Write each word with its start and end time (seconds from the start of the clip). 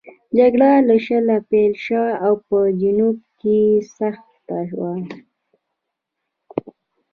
جګړه 0.37 0.71
له 0.87 0.95
شله 1.05 1.35
پیل 1.49 1.73
شوه 1.85 2.09
او 2.25 2.33
په 2.47 2.57
جنوب 2.81 3.17
کې 3.39 3.57
سخته 3.97 4.59
وه. 4.79 4.91